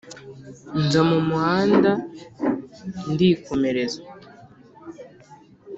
[0.81, 1.91] Nza mu muhanda
[3.11, 4.01] ndikomereza.